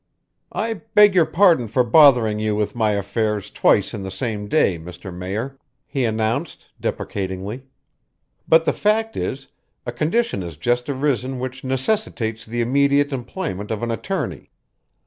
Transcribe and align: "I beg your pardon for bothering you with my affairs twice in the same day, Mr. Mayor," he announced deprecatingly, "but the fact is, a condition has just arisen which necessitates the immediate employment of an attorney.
"I 0.55 0.73
beg 0.95 1.13
your 1.13 1.27
pardon 1.27 1.67
for 1.67 1.83
bothering 1.83 2.39
you 2.39 2.55
with 2.55 2.75
my 2.75 2.93
affairs 2.93 3.51
twice 3.51 3.93
in 3.93 4.01
the 4.01 4.09
same 4.09 4.47
day, 4.47 4.79
Mr. 4.79 5.13
Mayor," 5.15 5.59
he 5.85 6.05
announced 6.05 6.69
deprecatingly, 6.81 7.65
"but 8.47 8.65
the 8.65 8.73
fact 8.73 9.15
is, 9.15 9.49
a 9.85 9.91
condition 9.91 10.41
has 10.41 10.57
just 10.57 10.89
arisen 10.89 11.37
which 11.37 11.63
necessitates 11.63 12.47
the 12.47 12.61
immediate 12.61 13.13
employment 13.13 13.69
of 13.69 13.83
an 13.83 13.91
attorney. 13.91 14.49